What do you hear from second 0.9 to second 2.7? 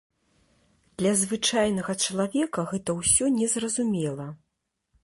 Для звычайнага чалавека